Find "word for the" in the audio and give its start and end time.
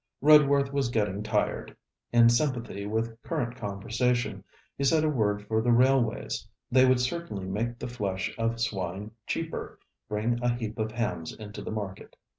5.09-5.71